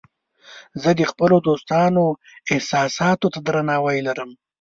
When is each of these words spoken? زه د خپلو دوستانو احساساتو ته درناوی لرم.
زه 0.81 0.89
د 0.99 1.01
خپلو 1.11 1.35
دوستانو 1.47 2.03
احساساتو 2.53 3.27
ته 3.33 3.39
درناوی 3.47 3.99
لرم. 4.07 4.31